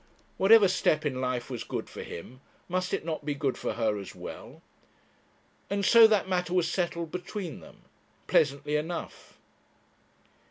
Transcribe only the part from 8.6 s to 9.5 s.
enough.